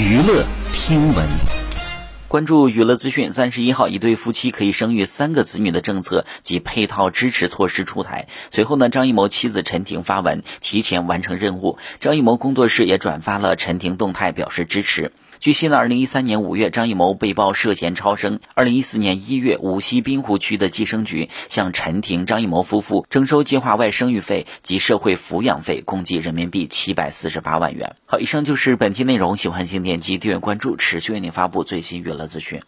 [0.00, 1.28] 娱乐听闻，
[2.30, 3.32] 关注娱乐资讯。
[3.32, 8.28] 三十一号，一对夫妻可以生育三个子女的政策及配套支持措施出台。
[8.52, 15.10] 随后呢，张艺谋妻子陈婷发文提前完成任务，张艺谋工作室也转发了陈婷动态，表示支持。
[15.40, 18.40] 据悉呢，二零一三年五月，张艺谋被曝涉嫌超生。
[18.54, 27.96] 二零一四年一月，无锡滨湖区的计生局向陈婷、张艺谋夫妇征收计划外生育费及社会抚养费，共计人民币七百四十八万元。
[28.04, 32.60] 好，以上就是本期内容，喜欢请点击订阅关注，持续为您发布最新娱乐资讯。